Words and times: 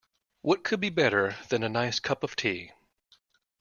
What 0.41 0.63
could 0.63 0.79
be 0.79 0.89
better 0.89 1.37
than 1.49 1.61
a 1.61 1.69
nice 1.69 1.99
cup 1.99 2.23
of 2.23 2.35
tea? 2.35 2.71